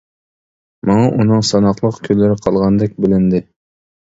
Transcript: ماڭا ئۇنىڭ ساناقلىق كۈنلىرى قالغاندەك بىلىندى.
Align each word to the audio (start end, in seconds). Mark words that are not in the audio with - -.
ماڭا 0.89 1.11
ئۇنىڭ 1.17 1.43
ساناقلىق 1.49 2.01
كۈنلىرى 2.09 2.39
قالغاندەك 2.47 2.97
بىلىندى. 3.07 3.45